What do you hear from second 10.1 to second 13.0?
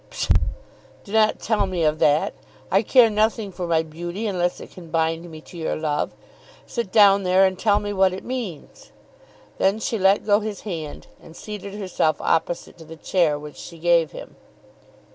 go his hand, and seated herself opposite to the